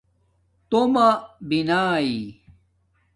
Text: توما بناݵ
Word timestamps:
توما 0.69 1.07
بناݵ 1.49 2.09